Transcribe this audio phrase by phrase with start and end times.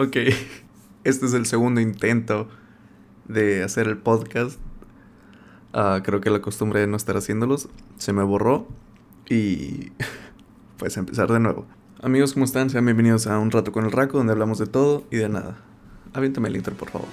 [0.00, 0.14] Ok,
[1.02, 2.46] este es el segundo intento
[3.26, 4.60] de hacer el podcast.
[5.72, 8.68] Ah, creo que la costumbre de no estar haciéndolos se me borró
[9.28, 9.90] y
[10.78, 11.66] pues empezar de nuevo.
[12.00, 12.70] Amigos, ¿cómo están?
[12.70, 15.58] Sean bienvenidos a Un Rato con el Raco, donde hablamos de todo y de nada.
[16.12, 17.08] Aviéntame el intro, por favor.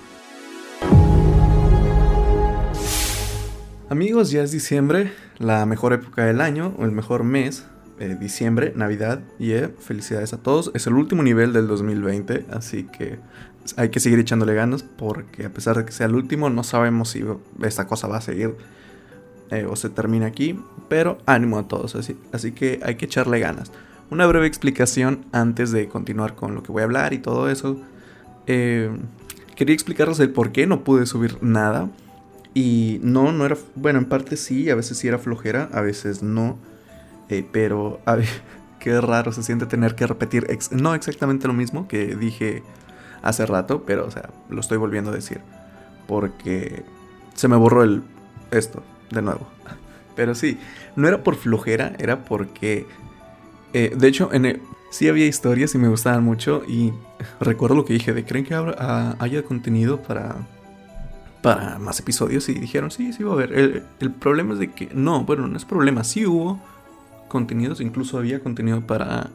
[3.89, 7.65] Amigos, ya es diciembre, la mejor época del año, o el mejor mes,
[7.99, 10.71] eh, diciembre, Navidad, y yeah, felicidades a todos.
[10.73, 13.19] Es el último nivel del 2020, así que
[13.77, 17.09] hay que seguir echándole ganas porque a pesar de que sea el último, no sabemos
[17.09, 17.23] si
[17.63, 18.55] esta cosa va a seguir
[19.51, 23.39] eh, o se termina aquí, pero ánimo a todos, así, así que hay que echarle
[23.39, 23.71] ganas.
[24.11, 27.81] Una breve explicación antes de continuar con lo que voy a hablar y todo eso.
[28.45, 28.91] Eh,
[29.55, 31.89] quería explicarles el por qué no pude subir nada.
[32.53, 33.57] Y no, no era.
[33.75, 36.57] Bueno, en parte sí, a veces sí era flojera, a veces no.
[37.29, 37.99] Eh, pero
[38.79, 42.63] qué raro se siente tener que repetir no exactamente lo mismo que dije
[43.21, 45.41] hace rato, pero o sea, lo estoy volviendo a decir.
[46.07, 46.83] Porque
[47.33, 48.03] se me borró el
[48.51, 49.47] esto de nuevo.
[50.15, 50.57] Pero sí,
[50.95, 52.85] no era por flojera, era porque...
[53.73, 56.93] Eh, de hecho, en sí había historias y me gustaban mucho y
[57.41, 60.35] recuerdo lo que dije de, ¿creen que haya contenido para,
[61.41, 62.47] para más episodios?
[62.47, 63.51] Y dijeron, sí, sí va a haber.
[63.51, 66.61] El, el problema es de que, no, bueno, no es problema, sí hubo
[67.27, 69.29] contenidos, incluso había contenido para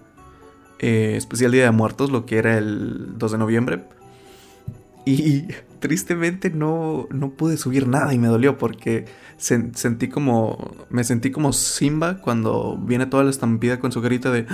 [0.79, 3.85] eh, especial Día de Muertos, lo que era el 2 de noviembre.
[5.05, 5.49] Y
[5.81, 10.75] tristemente no, no pude subir nada y me dolió porque sentí como.
[10.91, 14.47] Me sentí como Simba cuando viene toda la estampida con su carita de.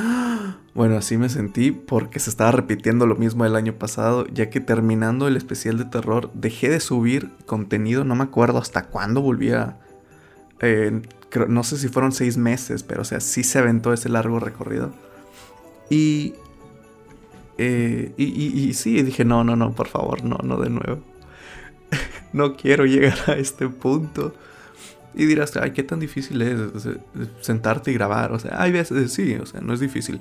[0.75, 4.61] Bueno, así me sentí porque se estaba repitiendo lo mismo el año pasado, ya que
[4.61, 9.79] terminando el especial de terror dejé de subir contenido, no me acuerdo hasta cuándo volvía.
[10.61, 11.03] Eh,
[11.49, 14.93] no sé si fueron seis meses, pero o sea, sí se aventó ese largo recorrido.
[15.91, 16.35] Y,
[17.59, 21.01] eh, y, y, sí, dije, no, no, no, por favor, no, no de nuevo.
[22.33, 24.35] no quiero llegar a este punto.
[25.15, 26.61] Y dirás, ay, qué tan difícil es
[27.41, 28.33] sentarte y grabar.
[28.33, 30.21] O sea, hay veces, sí, o sea, no es difícil.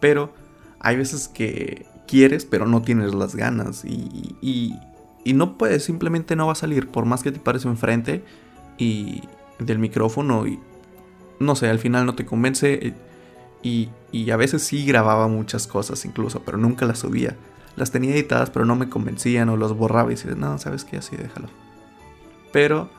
[0.00, 0.32] Pero
[0.80, 3.84] hay veces que quieres, pero no tienes las ganas.
[3.84, 4.74] Y, y,
[5.24, 6.88] y no puedes, simplemente no va a salir.
[6.88, 8.24] Por más que te pares enfrente
[8.78, 9.22] y
[9.66, 10.46] del micrófono.
[10.46, 10.58] Y
[11.38, 12.94] no sé, al final no te convence.
[13.62, 13.90] Y,
[14.30, 17.36] a veces sí grababa muchas cosas incluso, pero nunca las subía.
[17.76, 20.98] Las tenía editadas, pero no me convencían o los borraba y decía, no, ¿sabes qué?
[20.98, 21.48] Así déjalo.
[22.52, 22.90] Pero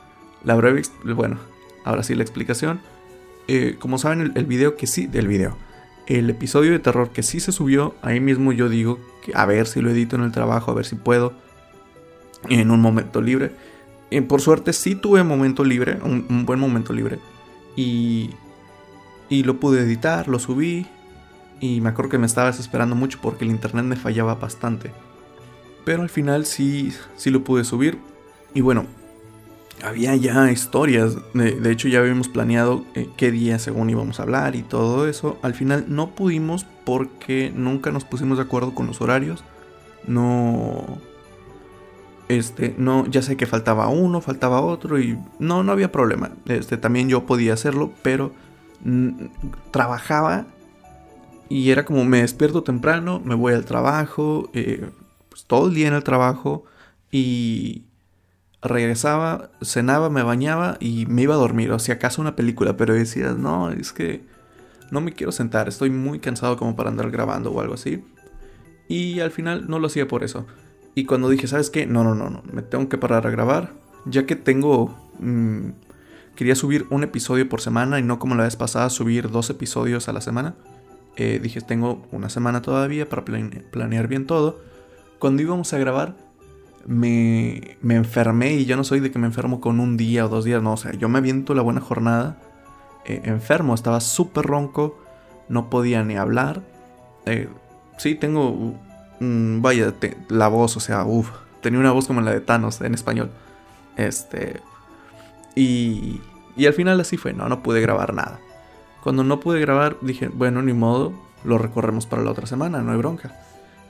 [0.43, 0.81] la breve,
[1.15, 1.37] bueno,
[1.83, 2.81] ahora sí la explicación.
[3.47, 5.57] Eh, como saben, el, el, video que sí, del video,
[6.07, 9.67] el episodio de terror que sí se subió, ahí mismo yo digo que a ver
[9.67, 11.33] si lo edito en el trabajo, a ver si puedo,
[12.49, 13.51] en un momento libre.
[14.17, 17.19] Eh, por suerte sí tuve momento libre, un buen momento libre.
[17.75, 18.29] Y
[19.33, 20.85] y lo pude editar, lo subí.
[21.59, 24.91] Y me acuerdo que me estaba desesperando mucho porque el internet me fallaba bastante.
[25.85, 27.97] Pero al final sí, sí lo pude subir.
[28.53, 28.85] Y bueno,
[29.81, 31.15] había ya historias.
[31.33, 35.39] De, hecho, ya habíamos planeado eh, qué día según íbamos a hablar y todo eso.
[35.41, 39.43] Al final no pudimos porque nunca nos pusimos de acuerdo con los horarios.
[40.05, 40.99] No.
[42.29, 46.31] Este, no, ya sé que faltaba uno, faltaba otro y no, no había problema.
[46.45, 48.31] Este, también yo podía hacerlo, pero
[49.71, 50.45] trabajaba
[51.49, 54.89] y era como me despierto temprano, me voy al trabajo, eh,
[55.29, 56.65] pues todo el día en el trabajo
[57.11, 57.83] y
[58.61, 62.93] regresaba, cenaba, me bañaba y me iba a dormir, o si acaso una película, pero
[62.93, 64.23] decías, no, es que
[64.89, 68.03] no me quiero sentar, estoy muy cansado como para andar grabando o algo así.
[68.87, 70.45] Y al final no lo hacía por eso.
[70.95, 71.85] Y cuando dije, ¿sabes qué?
[71.85, 73.71] No, no, no, no, me tengo que parar a grabar,
[74.05, 74.95] ya que tengo...
[75.19, 75.69] Mm,
[76.35, 80.09] quería subir un episodio por semana y no como la vez pasada subir dos episodios
[80.09, 80.55] a la semana.
[81.15, 84.59] Eh, dije, tengo una semana todavía para planear bien todo.
[85.19, 86.15] Cuando íbamos a grabar,
[86.85, 90.29] me, me, enfermé y yo no soy de que me enfermo con un día o
[90.29, 92.41] dos días, no, o sea, yo me aviento la buena jornada
[93.05, 94.97] eh, enfermo, estaba súper ronco,
[95.49, 96.61] no podía ni hablar.
[97.25, 97.49] Eh,
[97.97, 98.75] sí, tengo,
[99.19, 99.93] vaya,
[100.29, 101.29] la voz, o sea, uff,
[101.61, 103.31] tenía una voz como la de Thanos en español.
[103.95, 104.61] Este,
[105.55, 106.21] y,
[106.55, 108.39] y al final así fue, no, no pude grabar nada.
[109.01, 112.91] Cuando no pude grabar dije, bueno, ni modo, lo recorremos para la otra semana, no
[112.91, 113.39] hay bronca.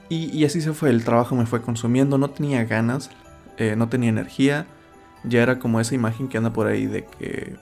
[0.08, 3.10] Y, así se fue, el trabajo me fue consumiendo, no tenía ganas,
[3.56, 4.66] eh, no tenía energía,
[5.24, 7.56] ya era como esa imagen que anda por ahí de que...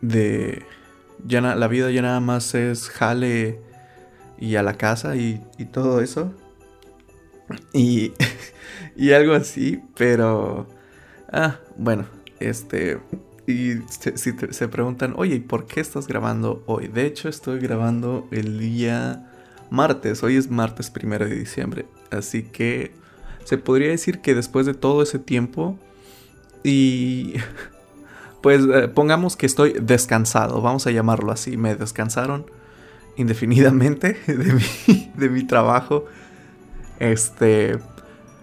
[0.00, 0.64] De...
[1.26, 3.60] Ya la vida ya nada más es jale
[4.38, 5.38] y a la casa y
[5.70, 6.32] todo eso.
[7.72, 8.12] Y,
[8.96, 10.66] y algo así, pero...
[11.32, 12.06] Ah, bueno,
[12.40, 12.98] este,
[13.46, 16.88] y si se preguntan, oye, ¿por qué estás grabando hoy?
[16.88, 19.30] De hecho, estoy grabando el día
[19.70, 20.22] martes.
[20.22, 21.86] Hoy es martes primero de diciembre.
[22.10, 22.92] Así que
[23.44, 25.78] se podría decir que después de todo ese tiempo
[26.62, 27.34] y
[28.42, 32.46] pues eh, pongamos que estoy descansado, vamos a llamarlo así, me descansaron
[33.16, 36.04] indefinidamente de mi, de mi trabajo.
[37.00, 37.78] Este,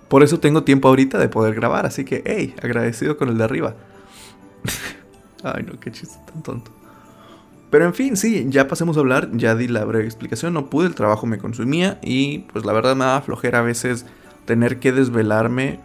[0.09, 3.43] por eso tengo tiempo ahorita de poder grabar, así que, hey, agradecido con el de
[3.45, 3.75] arriba.
[5.43, 6.71] Ay, no, qué chiste tan tonto.
[7.69, 10.87] Pero en fin, sí, ya pasemos a hablar, ya di la breve explicación, no pude,
[10.87, 14.05] el trabajo me consumía y pues la verdad me daba flojera a veces
[14.45, 15.79] tener que desvelarme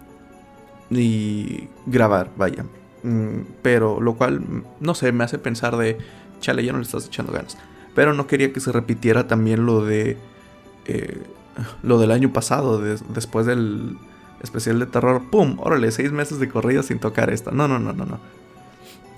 [0.91, 2.65] y grabar, vaya.
[3.03, 5.99] Mm, pero lo cual, no sé, me hace pensar de,
[6.41, 7.59] chale, ya no le estás echando ganas.
[7.95, 10.17] Pero no quería que se repitiera también lo de...
[10.87, 11.21] Eh,
[11.83, 13.97] lo del año pasado, después del
[14.43, 15.23] especial de terror.
[15.31, 15.57] ¡Pum!
[15.59, 17.51] Órale, seis meses de corrida sin tocar esta.
[17.51, 18.21] No, no, no, no, no.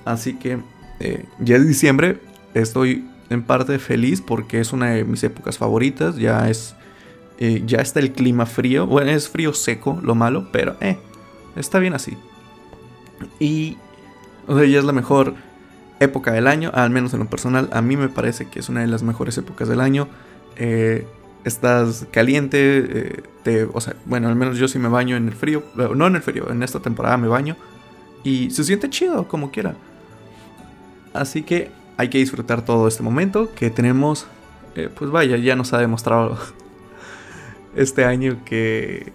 [0.04, 0.58] Así que
[1.00, 2.20] eh, ya es diciembre.
[2.52, 6.16] Estoy en parte feliz porque es una de mis épocas favoritas.
[6.16, 6.74] Ya es...
[7.38, 8.86] Eh, ya está el clima frío.
[8.86, 10.98] Bueno, es frío seco, lo malo, pero eh,
[11.56, 12.16] está bien así.
[13.40, 13.76] Y
[14.46, 15.34] o sea, ya es la mejor
[16.00, 18.80] época del año, al menos en lo personal, a mí me parece que es una
[18.80, 20.08] de las mejores épocas del año.
[20.56, 21.06] Eh,
[21.44, 25.62] estás caliente, eh, o sea, bueno, al menos yo sí me baño en el frío,
[25.78, 27.56] eh, no en el frío, en esta temporada me baño
[28.22, 29.74] y se siente chido como quiera.
[31.12, 34.26] Así que hay que disfrutar todo este momento que tenemos,
[34.96, 36.36] pues vaya, ya nos ha demostrado
[37.76, 39.12] este año que,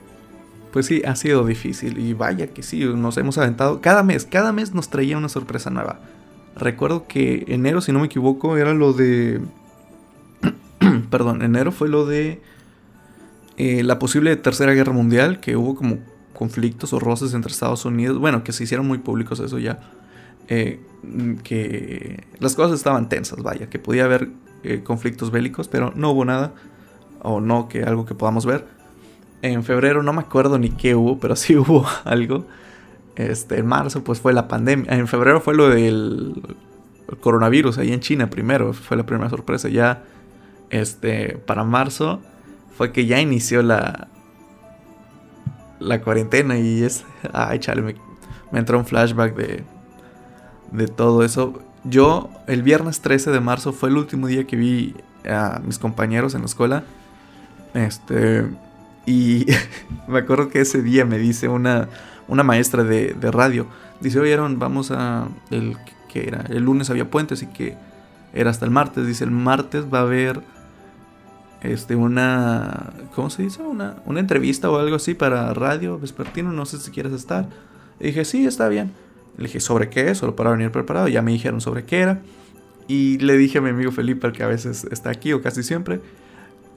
[0.71, 4.53] pues sí, ha sido difícil y vaya que sí, nos hemos aventado cada mes, cada
[4.53, 5.99] mes nos traía una sorpresa nueva.
[6.55, 9.41] Recuerdo que enero, si no me equivoco, era lo de...
[11.09, 12.41] Perdón, enero fue lo de
[13.57, 15.99] eh, la posible Tercera Guerra Mundial, que hubo como
[16.33, 19.79] conflictos o roces entre Estados Unidos, bueno, que se hicieron muy públicos eso ya,
[20.47, 20.79] eh,
[21.43, 24.29] que las cosas estaban tensas, vaya, que podía haber
[24.63, 26.53] eh, conflictos bélicos, pero no hubo nada,
[27.21, 28.65] o no que algo que podamos ver.
[29.41, 32.45] En febrero no me acuerdo ni qué hubo, pero sí hubo algo.
[33.15, 34.93] Este, en marzo pues fue la pandemia.
[34.93, 36.41] En febrero fue lo del
[37.19, 38.71] coronavirus ahí en China primero.
[38.73, 39.67] Fue la primera sorpresa.
[39.67, 40.03] Ya
[40.69, 42.21] este, para marzo
[42.75, 44.07] fue que ya inició la,
[45.79, 47.05] la cuarentena y es...
[47.33, 47.95] Ay, chale, me,
[48.59, 49.63] entró un flashback de,
[50.71, 51.61] de todo eso.
[51.83, 54.95] Yo el viernes 13 de marzo fue el último día que vi
[55.29, 56.83] a mis compañeros en la escuela.
[57.73, 58.47] Este...
[59.05, 59.47] Y
[60.07, 61.89] me acuerdo que ese día me dice una
[62.29, 63.67] una maestra de, radio.
[63.99, 65.27] Dice, oyeron, vamos a...
[65.49, 65.75] El,
[66.07, 66.45] que era?
[66.49, 67.75] El lunes había puentes y que
[68.33, 69.05] era hasta el martes.
[69.05, 70.41] Dice, el martes va a haber
[71.61, 72.93] este, una...
[73.15, 73.61] ¿Cómo se dice?
[73.61, 76.51] Una, una entrevista o algo así para radio vespertino.
[76.51, 77.47] No sé si quieres estar.
[77.99, 78.91] Y dije, sí, está bien.
[79.37, 80.13] Le dije, ¿sobre qué?
[80.15, 81.07] Solo para venir preparado.
[81.07, 82.21] Ya me dijeron sobre qué era.
[82.87, 85.63] Y le dije a mi amigo Felipe, el que a veces está aquí o casi
[85.63, 86.01] siempre.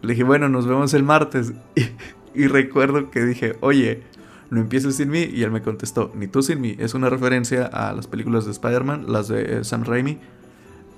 [0.03, 1.53] Le dije, bueno, nos vemos el martes.
[2.35, 4.03] y recuerdo que dije, oye,
[4.51, 5.29] no empieces sin mí.
[5.33, 6.77] Y él me contestó, ni tú sin mí.
[6.79, 10.19] Es una referencia a las películas de Spider-Man, las de eh, Sam Raimi.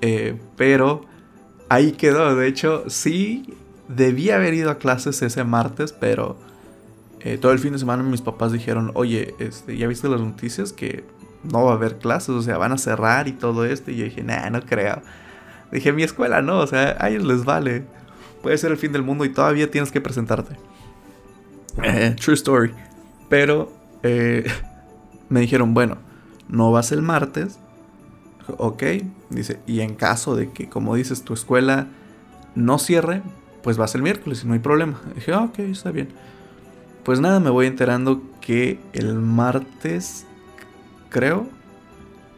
[0.01, 1.03] Eh, pero
[1.69, 2.35] ahí quedó.
[2.35, 3.55] De hecho, sí
[3.89, 6.37] debía haber ido a clases ese martes, pero
[7.21, 10.73] eh, todo el fin de semana mis papás dijeron, oye, este, ¿ya viste las noticias?
[10.73, 11.05] Que
[11.43, 13.91] no va a haber clases, o sea, van a cerrar y todo esto.
[13.91, 15.03] Y yo dije, nah, no creo.
[15.73, 17.85] Dije, mi escuela no, o sea, a ellos les vale.
[18.43, 20.57] Puede ser el fin del mundo y todavía tienes que presentarte.
[22.21, 22.73] true story.
[23.29, 23.73] Pero
[24.03, 24.45] eh,
[25.29, 25.99] me dijeron, bueno,
[26.49, 27.59] no vas el martes.
[28.59, 28.83] Ok,
[29.31, 31.89] dice, y en caso de que, como dices, tu escuela
[32.55, 33.23] no cierre,
[33.65, 35.01] pues vas el miércoles y no hay problema.
[35.15, 36.09] dije, ah, ok, está bien.
[37.03, 40.27] Pues nada, me voy enterando que el martes,
[41.09, 41.49] creo.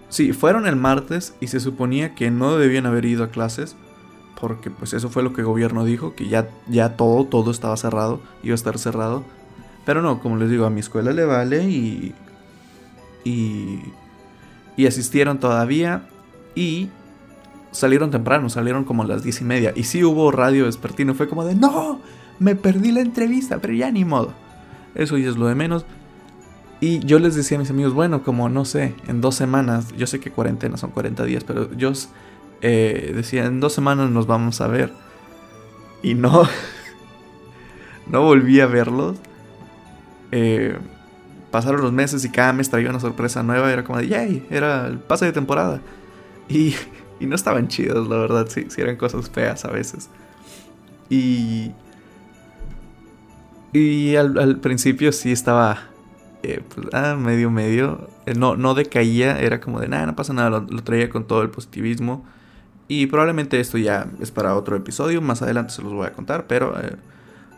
[0.08, 3.76] Sí, fueron el martes y se suponía que no debían haber ido a clases.
[4.40, 7.76] Porque pues eso fue lo que el gobierno dijo, que ya, ya todo, todo estaba
[7.76, 9.24] cerrado, iba a estar cerrado.
[9.84, 12.14] Pero no, como les digo, a mi escuela le vale y.
[13.24, 13.80] Y.
[14.76, 16.08] Y asistieron todavía.
[16.54, 16.90] Y.
[17.76, 19.72] Salieron temprano, salieron como a las diez y media.
[19.76, 21.14] Y sí hubo radio vespertino.
[21.14, 22.00] Fue como de ¡No!
[22.38, 24.32] Me perdí la entrevista, pero ya ni modo.
[24.94, 25.84] Eso ya es lo de menos.
[26.80, 30.06] Y yo les decía a mis amigos, bueno, como no sé, en dos semanas, yo
[30.06, 31.92] sé que cuarentena son 40 días, pero yo
[32.62, 34.92] eh, decía, en dos semanas nos vamos a ver.
[36.02, 36.44] Y no,
[38.10, 39.18] no volví a verlos.
[40.32, 40.78] Eh,
[41.50, 43.70] pasaron los meses y cada mes traía una sorpresa nueva.
[43.70, 45.82] Era como de, yay, era el pase de temporada.
[46.48, 46.74] Y,
[47.18, 50.08] y no estaban chidos, la verdad, sí, sí eran cosas feas a veces.
[51.08, 51.72] Y.
[53.72, 55.78] Y al, principio sí estaba.
[56.42, 58.08] Eh, pues, ah, medio, medio.
[58.26, 61.42] Eh, no, no decaía, era como de, nada, no pasa nada, lo, traía con todo
[61.42, 62.24] el positivismo.
[62.88, 66.46] Y probablemente esto ya es para otro episodio, más adelante se los voy a contar,
[66.46, 66.74] pero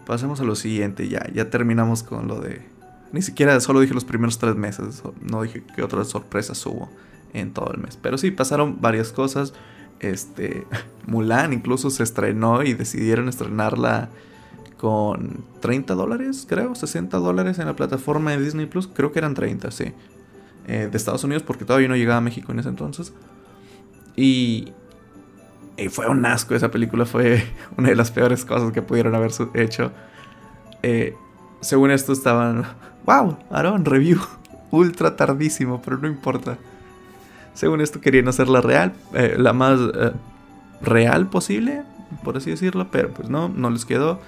[0.07, 2.63] pasemos a lo siguiente, ya, ya terminamos con lo de...
[3.13, 6.89] Ni siquiera solo dije los primeros tres meses, no dije qué otras sorpresas hubo
[7.33, 7.99] en todo el mes.
[8.01, 9.55] Pero sí, pasaron varias cosas.
[10.01, 10.67] Este,
[11.07, 14.11] Mulan incluso se estrenó y decidieron estrenarla
[14.79, 18.87] con 30 dólares, creo, 60 dólares en la plataforma de Disney Plus.
[18.87, 19.93] Creo que eran 30, sí.
[20.67, 23.13] Eh, de Estados Unidos porque todavía no llegaba a México en ese entonces.
[24.17, 24.73] Y,
[25.77, 27.43] y fue un asco esa película, fue
[27.77, 29.93] una de las peores cosas que pudieron haber hecho.
[30.83, 31.15] Eh,
[31.61, 32.65] según esto estaban,
[33.07, 34.21] wow, Aaron, review,
[34.71, 36.59] ultra tardísimo, pero no importa.
[37.59, 39.81] Según esto querían hacerla real, eh, la más
[40.81, 41.83] real posible,
[42.23, 44.21] por así decirlo, pero pues no, no les quedó.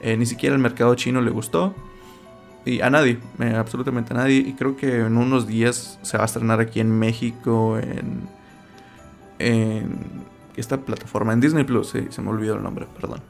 [0.00, 1.74] Eh, ni siquiera el mercado chino le gustó.
[2.64, 4.36] Y a nadie, eh, absolutamente a nadie.
[4.36, 8.28] Y creo que en unos días se va a estrenar aquí en México, en,
[9.40, 9.98] en
[10.54, 11.90] esta plataforma, en Disney Plus.
[11.90, 13.20] Sí, se me olvidó el nombre, perdón.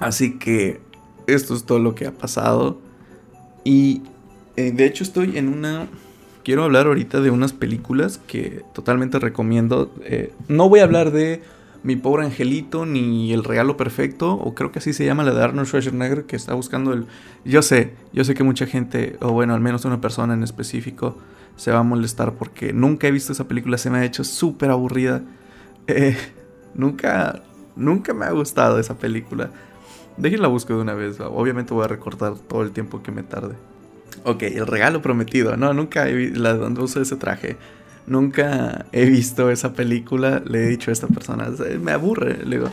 [0.00, 0.80] Así que
[1.28, 2.80] esto es todo lo que ha pasado.
[3.62, 4.02] Y
[4.56, 5.86] eh, de hecho estoy en una...
[6.44, 9.92] Quiero hablar ahorita de unas películas que totalmente recomiendo.
[10.48, 11.42] no voy a hablar de
[11.82, 15.42] mi pobre angelito, ni El regalo perfecto, o creo que así se llama la de
[15.42, 17.06] Arnold Schwarzenegger, que está buscando el...
[17.44, 21.16] Yo sé, yo sé que mucha gente, o bueno, al menos una persona en específico,
[21.56, 24.70] se va a molestar porque nunca he visto esa película, se me ha hecho súper
[24.70, 25.22] aburrida.
[25.86, 26.16] Eh,
[26.74, 27.42] nunca,
[27.76, 29.50] nunca me ha gustado esa película.
[30.16, 33.54] Déjenla busco de una vez, obviamente voy a recortar todo el tiempo que me tarde.
[34.24, 37.56] Ok, el regalo prometido, no, nunca he la donde usa ese traje.
[38.06, 41.48] Nunca he visto esa película, le he dicho a esta persona,
[41.80, 42.70] me aburre, le digo.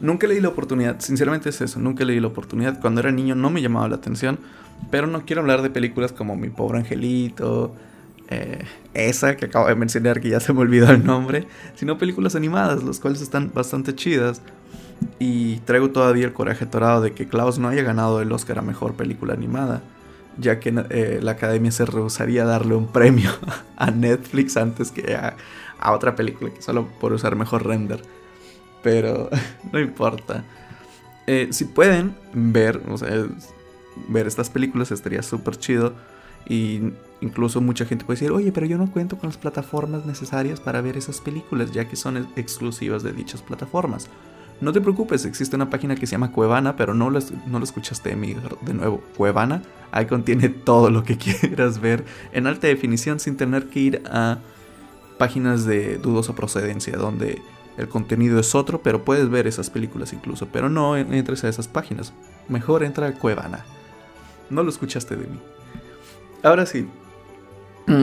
[0.00, 2.80] Nunca le di la oportunidad, sinceramente es eso, nunca le di la oportunidad.
[2.80, 4.38] Cuando era niño no me llamaba la atención,
[4.90, 7.74] pero no quiero hablar de películas como Mi pobre angelito,
[8.28, 12.36] eh, esa que acabo de mencionar que ya se me olvidó el nombre, sino películas
[12.36, 14.42] animadas, las cuales están bastante chidas.
[15.18, 18.62] Y traigo todavía el coraje torado de que Klaus no haya ganado el Oscar a
[18.62, 19.82] Mejor Película Animada
[20.38, 23.30] ya que eh, la academia se rehusaría a darle un premio
[23.76, 25.36] a Netflix antes que a,
[25.92, 28.02] otra película, solo por usar mejor render.
[28.82, 29.30] Pero
[29.72, 30.44] no importa.
[31.26, 33.26] Eh, si pueden ver, o sea,
[34.08, 35.94] ver estas películas estaría súper chido.
[36.48, 40.60] Y incluso mucha gente puede decir, oye, pero yo no cuento con las plataformas necesarias
[40.60, 44.08] para ver esas películas, ya que son exclusivas de dichas plataformas.
[44.60, 47.64] No te preocupes, existe una página que se llama Cuevana, pero no lo, no lo
[47.64, 49.02] escuchaste de mí de nuevo.
[49.16, 54.02] Cuevana, ahí contiene todo lo que quieras ver en alta definición sin tener que ir
[54.06, 54.38] a
[55.18, 57.42] páginas de dudosa procedencia, donde
[57.76, 60.48] el contenido es otro, pero puedes ver esas películas incluso.
[60.50, 62.12] Pero no entres a esas páginas.
[62.48, 63.64] Mejor entra a Cuevana.
[64.48, 65.38] No lo escuchaste de mí.
[66.42, 66.88] Ahora sí.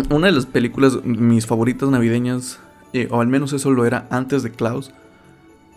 [0.10, 2.60] Una de las películas, mis favoritas navideñas,
[2.94, 4.92] eh, o al menos eso lo era antes de Klaus,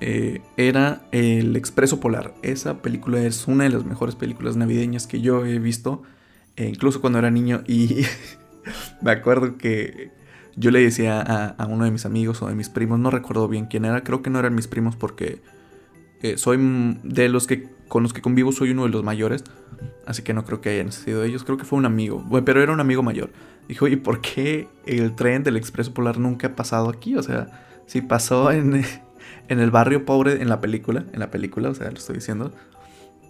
[0.01, 2.35] eh, era El Expreso Polar.
[2.43, 6.03] Esa película es una de las mejores películas navideñas que yo he visto,
[6.57, 7.63] eh, incluso cuando era niño.
[7.67, 8.05] Y
[9.03, 10.11] me acuerdo que
[10.57, 13.67] yo le decía a, uno de mis amigos o de mis primos, no recuerdo bien
[13.67, 15.41] quién era, creo que no eran mis primos porque
[16.23, 16.59] eh, soy
[17.03, 19.45] de los que con los que convivo soy uno de los mayores,
[20.07, 22.63] así que no creo que hayan sido ellos, creo que fue un amigo, bueno, pero
[22.63, 23.31] era un amigo mayor.
[23.69, 27.17] Dijo, ¿y por qué el tren del Expreso Polar nunca ha pasado aquí?
[27.17, 27.49] O sea,
[27.87, 28.85] si pasó en,
[29.49, 32.53] en el barrio pobre en la película, en la película, o sea, lo estoy diciendo.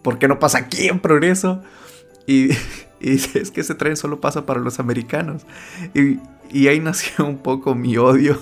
[0.02, 1.62] ¿Por qué no pasa aquí en Progreso?
[2.26, 2.50] Y,
[3.00, 5.42] y es que ese tren solo pasa para los americanos.
[5.94, 6.18] Y,
[6.50, 8.38] y ahí nació un poco mi odio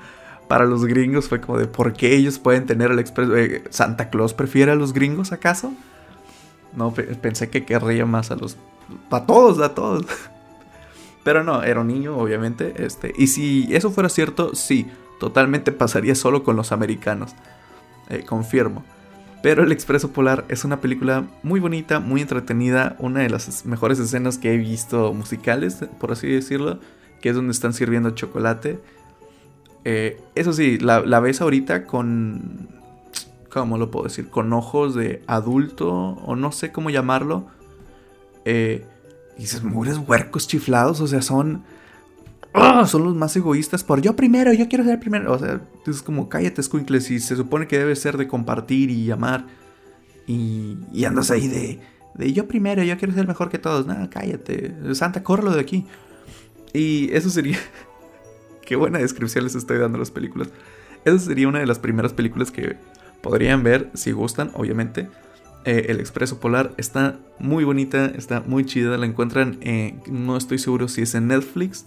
[0.48, 1.28] para los gringos.
[1.28, 3.36] Fue como de por qué ellos pueden tener el expreso.
[3.36, 5.72] Eh, ¿Santa Claus prefiere a los gringos acaso?
[6.74, 8.56] No, pensé que querría más a los.
[9.10, 10.06] Para todos, a todos.
[11.24, 12.74] Pero no, era niño, obviamente.
[12.78, 14.86] Este, y si eso fuera cierto, sí
[15.18, 17.34] totalmente pasaría solo con los americanos.
[18.08, 18.84] Eh, confirmo.
[19.42, 23.98] Pero El Expreso Polar es una película muy bonita, muy entretenida, una de las mejores
[24.00, 26.80] escenas que he visto musicales, por así decirlo,
[27.20, 28.80] que es donde están sirviendo chocolate.
[29.84, 32.76] Eh, eso sí, la, ves ahorita con...
[33.48, 34.28] ¿Cómo lo puedo decir?
[34.28, 37.46] Con ojos de adulto, o no sé cómo llamarlo.
[38.44, 38.84] Eh,
[39.38, 41.62] y dices, mures huercos chiflados, o sea, son
[42.54, 42.86] ¡Ah!
[42.86, 45.32] son los más egoístas por yo primero, yo quiero ser primero.
[45.32, 49.10] O sea, es como cállate, Squinkles, si se supone que debe ser de compartir y
[49.10, 49.46] amar.
[50.26, 51.80] Y, y andas ahí de,
[52.14, 53.86] de yo primero, yo quiero ser mejor que todos.
[53.86, 55.86] No, cállate, Santa, córrelo de aquí.
[56.72, 57.58] Y eso sería.
[58.66, 60.48] Qué buena descripción les estoy dando a las películas.
[61.04, 62.76] Esa sería una de las primeras películas que
[63.22, 65.08] podrían ver si gustan, obviamente.
[65.64, 68.98] Eh, el Expreso Polar está muy bonita, está muy chida.
[68.98, 69.58] La encuentran,
[70.10, 71.86] no estoy seguro si es en Netflix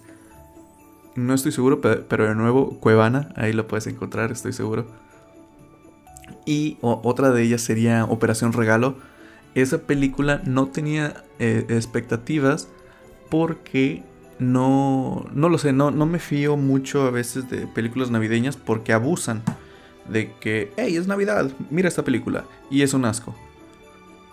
[1.14, 4.86] no estoy seguro, pero de nuevo, Cuevana, ahí lo puedes encontrar, estoy seguro.
[6.44, 8.96] Y otra de ellas sería Operación Regalo.
[9.54, 12.68] esa película no tenía eh, expectativas
[13.28, 14.02] porque
[14.38, 18.92] no, no lo sé, no, no me fío mucho a veces de películas navideñas porque
[18.92, 19.42] abusan
[20.08, 23.34] de que, hey, es Navidad, mira esta película y es un asco.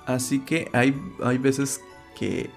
[0.05, 1.81] Así que hay, hay veces
[2.17, 2.49] que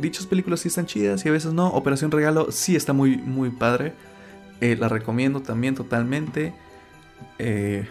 [0.00, 1.68] dichas películas sí están chidas y a veces no.
[1.68, 3.94] Operación Regalo sí está muy, muy padre.
[4.60, 6.54] Eh, la recomiendo también totalmente.
[7.38, 7.86] Eh,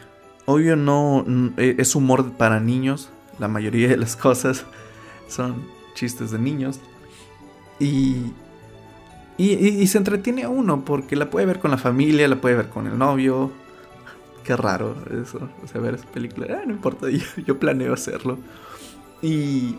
[0.46, 1.26] obvio no
[1.58, 3.10] eh, es humor para niños.
[3.40, 4.66] La mayoría de las cosas
[5.28, 6.80] son chistes de niños.
[7.80, 8.32] Y,
[9.38, 12.88] y, se entretiene uno porque la puede ver con la familia, la puede ver con
[12.88, 13.52] el novio.
[14.46, 16.48] Qué raro eso, o sea, ver esa película.
[16.52, 17.08] Ah, no importa,
[17.46, 18.38] yo, planeo hacerlo.
[19.22, 19.76] Y,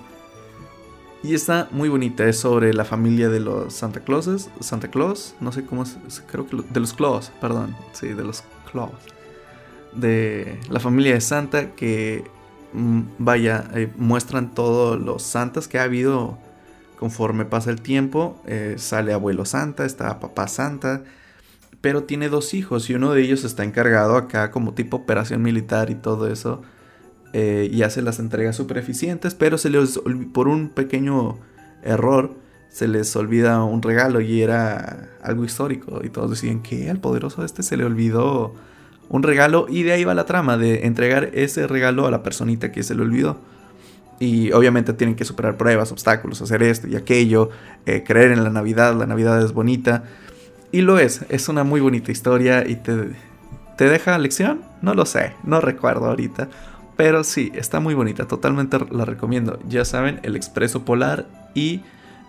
[1.26, 5.52] y está muy bonita, es sobre la familia de los Santa Clauses, Santa Claus, no
[5.52, 5.96] sé cómo es,
[6.30, 8.92] creo que de los Claus, perdón, sí, de los Claus.
[9.92, 12.24] De la familia de Santa que,
[12.72, 16.38] mm, vaya, eh, muestran todos los santas que ha habido
[16.98, 21.02] Conforme pasa el tiempo, eh, sale abuelo Santa, está papá Santa,
[21.82, 25.90] pero tiene dos hijos y uno de ellos está encargado acá como tipo operación militar
[25.90, 26.62] y todo eso.
[27.32, 30.00] Eh, y hace las entregas super eficientes, pero se les
[30.32, 31.38] por un pequeño
[31.82, 32.34] error
[32.76, 37.42] se les olvida un regalo y era algo histórico y todos decían que al poderoso
[37.42, 38.52] este se le olvidó
[39.08, 42.72] un regalo y de ahí va la trama de entregar ese regalo a la personita
[42.72, 43.38] que se le olvidó.
[44.18, 47.50] Y obviamente tienen que superar pruebas, obstáculos, hacer esto y aquello,
[47.86, 50.04] eh, creer en la Navidad, la Navidad es bonita.
[50.70, 53.10] Y lo es, es una muy bonita historia y te,
[53.78, 56.48] te deja lección, no lo sé, no recuerdo ahorita.
[56.96, 59.58] Pero sí, está muy bonita, totalmente la recomiendo.
[59.68, 61.82] Ya saben, El Expreso Polar y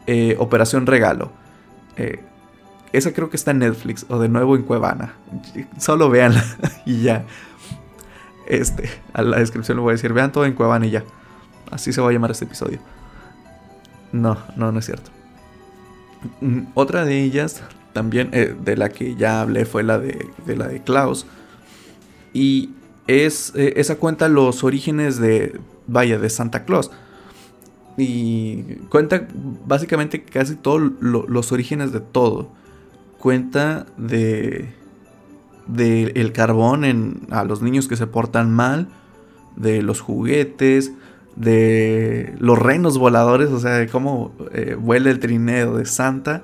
[0.07, 1.31] eh, Operación Regalo.
[1.95, 2.19] Eh,
[2.93, 5.13] esa creo que está en Netflix o de nuevo en Cuevana.
[5.77, 6.43] Solo véanla
[6.85, 7.25] y ya.
[8.47, 11.03] Este, a la descripción le voy a decir, vean todo en Cuevana y ya.
[11.71, 12.79] Así se va a llamar este episodio.
[14.11, 15.11] No, no, no es cierto.
[16.41, 17.61] Mm, otra de ellas,
[17.93, 21.25] también eh, de la que ya hablé, fue la de, la de Klaus.
[22.33, 22.71] Y
[23.07, 26.91] es, eh, esa cuenta los orígenes de, vaya, de Santa Claus.
[27.97, 29.27] Y cuenta
[29.65, 32.49] básicamente casi todos los orígenes de todo.
[33.17, 34.69] Cuenta de,
[35.65, 38.89] de el carbón en, a los niños que se portan mal,
[39.55, 40.91] de los juguetes,
[41.35, 46.43] de los reinos voladores, o sea, de cómo eh, vuela el trineo de Santa.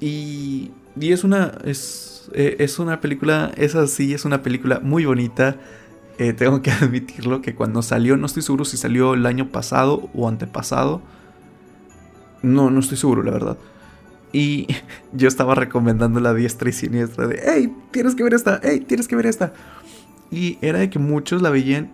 [0.00, 5.04] Y, y es una es, eh, es, una película, es así, es una película muy
[5.04, 5.56] bonita.
[6.18, 10.08] Eh, tengo que admitirlo que cuando salió, no estoy seguro si salió el año pasado
[10.14, 11.02] o antepasado.
[12.42, 13.58] No, no estoy seguro, la verdad.
[14.32, 14.66] Y
[15.12, 19.08] yo estaba recomendando la diestra y siniestra de, hey, tienes que ver esta, hey, tienes
[19.08, 19.52] que ver esta.
[20.30, 21.92] Y era de que muchos la veían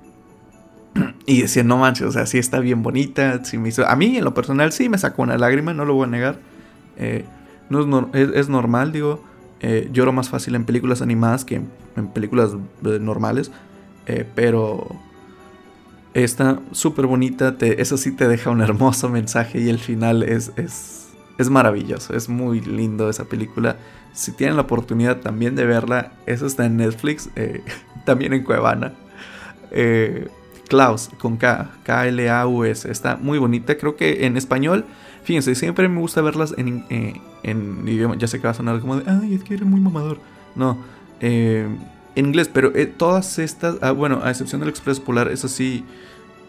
[1.26, 3.44] y decía, no manches, o sea, sí está bien bonita.
[3.44, 3.86] Sí me hizo...
[3.86, 6.38] A mí, en lo personal, sí me sacó una lágrima, no lo voy a negar.
[6.96, 7.24] Eh,
[7.70, 9.22] no es, normal, digo.
[9.60, 11.62] Eh, lloro más fácil en películas animadas que
[11.96, 12.50] en, películas
[12.84, 13.50] eh, normales.
[14.34, 14.88] pero
[16.14, 17.54] está súper bonita.
[17.60, 22.14] eso sí te deja un hermoso mensaje y el final es, es, es maravilloso.
[22.14, 23.76] Es muy lindo esa película.
[24.12, 27.30] Si tienen la oportunidad también de verla, eso está en Netflix,
[28.04, 28.94] también en Cuevana.
[29.70, 30.28] Eh,
[30.68, 32.90] Klaus, con K, K-L-A-U-S.
[32.90, 33.76] Está muy bonita.
[33.76, 34.84] Creo que en español,
[35.30, 38.16] fíjense, siempre me gusta verlas en, eh, en idioma.
[38.18, 40.18] Ya sé que va a sonar como de, ay, es que eres muy mamador.
[40.56, 40.76] No,
[41.20, 41.68] eh,
[42.16, 45.84] en inglés, pero eh, todas estas, ah, bueno, a excepción del Express Polar, eso sí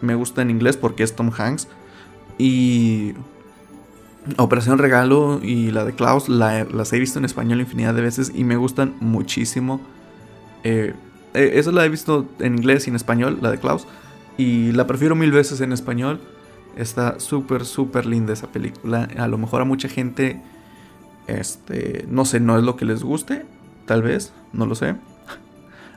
[0.00, 1.68] me gusta en inglés porque es Tom Hanks.
[2.38, 3.12] Y
[4.36, 8.42] Operación Regalo y la de Klaus las he visto en español infinidad de veces y
[8.42, 9.80] me gustan muchísimo.
[10.64, 10.92] Eh,
[11.34, 13.86] esa la he visto en inglés y en español, la de Klaus.
[14.36, 16.18] Y la prefiero mil veces en español.
[16.76, 19.08] Está súper, súper linda esa película.
[19.16, 20.40] A lo mejor a mucha gente,
[21.26, 23.44] este, no sé, no es lo que les guste.
[23.86, 24.96] Tal vez, no lo sé.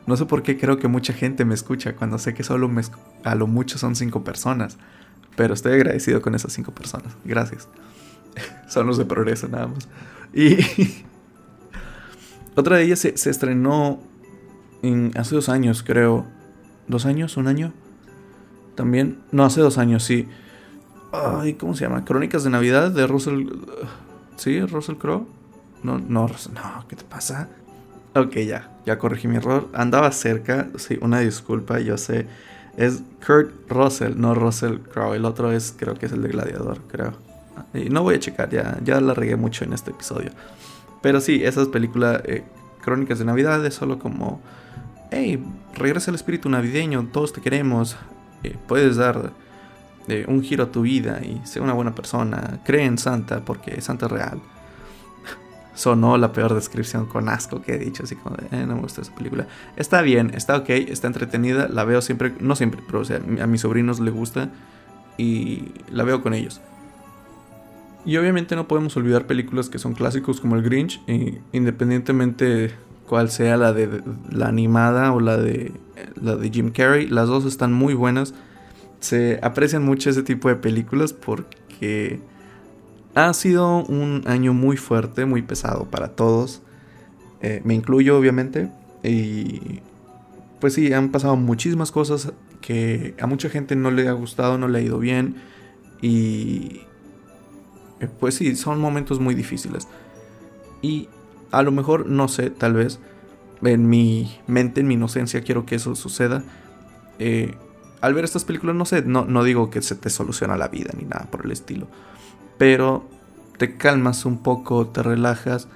[0.08, 2.84] No sé por qué creo que mucha gente me escucha cuando sé que solo me,
[3.24, 4.78] a lo mucho son cinco personas.
[5.36, 7.16] Pero estoy agradecido con esas cinco personas.
[7.26, 7.68] Gracias.
[8.70, 9.88] son los de progreso nada más.
[10.32, 10.58] Y
[12.56, 14.00] otra de ellas se, se estrenó
[14.84, 16.26] en, hace dos años, creo.
[16.88, 17.38] ¿Dos años?
[17.38, 17.74] ¿Un año?
[18.76, 19.20] También.
[19.32, 20.28] No, hace dos años, sí.
[21.40, 22.06] Ay, ¿cómo se llama?
[22.06, 23.48] Crónicas de Navidad de Russell.
[24.38, 24.62] ¿Sí?
[24.62, 25.26] ¿Russell Crowe?
[25.84, 27.48] No, no, no, ¿qué te pasa?
[28.16, 29.68] Ok, ya, ya corregí mi error.
[29.74, 32.28] Andaba cerca, sí, una disculpa, yo sé.
[32.78, 35.16] Es Kurt Russell, no Russell Crowe.
[35.16, 37.14] El otro es, creo que es el de Gladiador, creo.
[37.74, 40.32] Y no voy a checar, ya, ya la regué mucho en este episodio.
[41.02, 42.44] Pero sí, esas películas, eh,
[42.82, 44.42] Crónicas de Navidad, es solo como.
[45.12, 45.42] Hey,
[45.76, 47.96] regresa el espíritu navideño, todos te queremos
[48.68, 49.32] puedes dar
[50.08, 53.82] eh, un giro a tu vida y sé una buena persona, cree en Santa porque
[53.82, 54.40] Santa es real.
[55.76, 58.82] Sonó la peor descripción con asco que he dicho, así como de, eh, no me
[58.82, 59.48] gusta esa película.
[59.76, 63.48] Está bien, está ok, está entretenida, la veo siempre, no siempre, pero o sea, a
[63.48, 64.50] mis sobrinos les gusta
[65.18, 66.62] y la veo con ellos.
[68.06, 71.02] Y obviamente no podemos olvidar películas que son clásicos como el Grinch,
[71.52, 72.72] independientemente
[73.08, 75.72] cuál sea la de la animada o la de
[76.22, 78.34] la de Jim Carrey, las dos están muy buenas.
[79.00, 82.20] Se aprecian mucho ese tipo de películas porque
[83.14, 86.62] ha sido un año muy fuerte, muy pesado para todos.
[87.42, 88.70] Eh, me incluyo obviamente
[89.04, 89.82] y
[90.60, 94.68] pues sí, han pasado muchísimas cosas que a mucha gente no le ha gustado, no
[94.68, 95.36] le ha ido bien
[96.02, 96.82] y
[98.00, 99.88] eh, pues sí, son momentos muy difíciles.
[100.82, 101.10] Y
[101.52, 103.00] a lo mejor, no sé, tal vez
[103.64, 106.44] en mi mente, en mi inocencia, quiero que eso suceda.
[107.20, 107.56] Eh,
[108.06, 110.92] al ver estas películas, no sé, no, no digo que se te soluciona la vida
[110.96, 111.88] ni nada por el estilo.
[112.58, 113.08] Pero
[113.58, 115.68] te calmas un poco, te relajas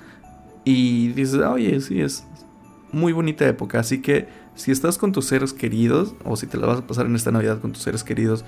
[0.63, 2.25] y dices, oye, sí, es
[2.91, 3.79] muy bonita época.
[3.79, 7.07] Así que si estás con tus seres queridos, o si te la vas a pasar
[7.07, 8.45] en esta Navidad con tus seres queridos,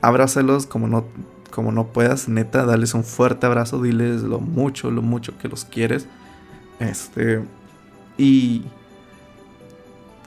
[0.00, 1.04] abrázalos como no
[1.50, 5.64] como no puedas, neta, dales un fuerte abrazo, diles lo mucho, lo mucho que los
[5.64, 6.08] quieres.
[6.80, 7.42] Este.
[8.18, 8.64] Y.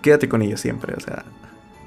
[0.01, 1.25] Quédate con ellos siempre, o sea.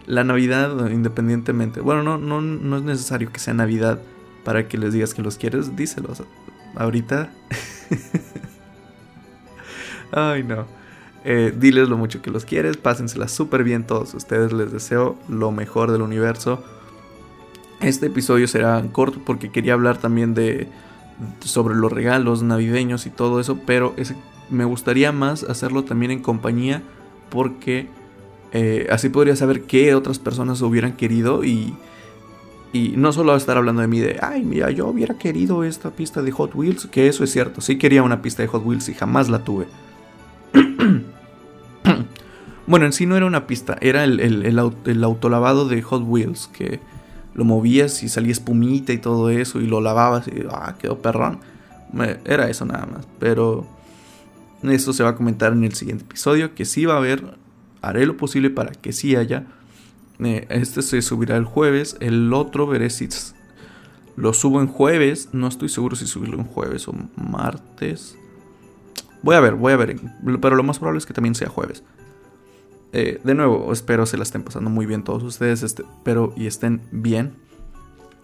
[0.07, 1.81] La Navidad, independientemente.
[1.81, 4.01] Bueno, no, no, no es necesario que sea Navidad
[4.45, 6.23] para que les digas que los quieres, díselos.
[6.75, 7.31] Ahorita.
[10.13, 10.67] Ay, no.
[11.25, 15.53] Eh, diles lo mucho que los quieres, pásensela súper bien todos ustedes, les deseo lo
[15.53, 16.65] mejor del universo
[17.81, 20.69] este episodio será corto porque quería hablar también de
[21.41, 23.95] sobre los regalos navideños y todo eso, pero
[24.49, 26.83] me gustaría más hacerlo también en compañía
[27.31, 27.89] porque
[28.53, 31.75] eh, así podría saber qué otras personas hubieran querido y,
[32.73, 36.23] y no solo estar hablando de mí de, ay, mira, yo hubiera querido esta pista
[36.23, 38.95] de Hot Wheels, que eso es cierto, sí quería una pista de Hot Wheels y
[38.95, 39.67] jamás la tuve.
[42.67, 46.81] bueno, en sí no era una pista, era el, el autolavado de Hot Wheels que
[47.35, 51.41] lo movías y salía espumita y todo eso y lo lavabas y ah, quedó perrón.
[52.25, 53.09] Era eso nada más.
[53.19, 53.67] Pero
[54.63, 57.23] esto se va a comentar en el siguiente episodio, que sí va a haber,
[57.83, 59.47] haré lo posible para que sí haya.
[60.19, 63.09] Eh, este se subirá el jueves, el otro veré si
[64.16, 68.16] lo subo en jueves, no estoy seguro si subirlo en jueves o martes.
[69.23, 69.99] Voy a ver, voy a ver,
[70.40, 71.83] pero lo más probable es que también sea jueves.
[72.93, 76.47] Eh, de nuevo, espero se la estén pasando muy bien todos ustedes, este, espero y
[76.47, 77.33] estén bien.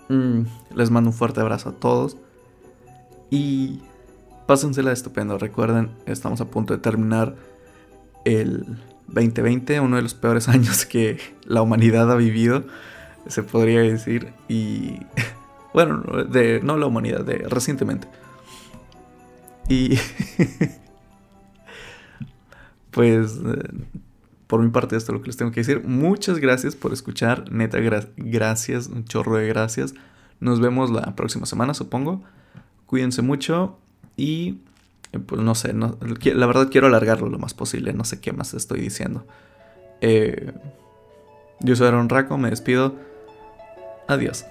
[0.08, 0.42] Mm,
[0.74, 2.16] les mando un fuerte abrazo a todos.
[3.30, 3.80] Y
[4.46, 5.38] pásensela estupendo.
[5.38, 7.36] Recuerden, estamos a punto de terminar
[8.24, 8.64] el
[9.08, 12.64] 2020, uno de los peores años que la humanidad ha vivido,
[13.26, 14.32] se podría decir.
[14.48, 15.00] Y
[15.74, 18.08] bueno, de, no la humanidad, de recientemente.
[19.68, 19.98] Y
[22.90, 23.68] pues eh,
[24.46, 25.82] por mi parte esto es lo que les tengo que decir.
[25.84, 27.50] Muchas gracias por escuchar.
[27.50, 27.78] Neta,
[28.16, 28.86] gracias.
[28.86, 29.94] Un chorro de gracias.
[30.38, 32.22] Nos vemos la próxima semana, supongo.
[32.86, 33.78] Cuídense mucho.
[34.16, 34.60] Y
[35.18, 37.92] pues no sé, la verdad quiero alargarlo lo más posible.
[37.92, 39.26] No sé qué más estoy diciendo.
[40.00, 40.52] Eh,
[41.60, 42.94] yo soy Aaron Raco, me despido.
[44.08, 44.44] Adiós.